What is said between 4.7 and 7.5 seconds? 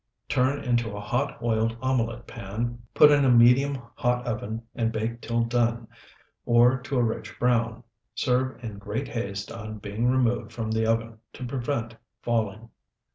and bake till done, or to a rich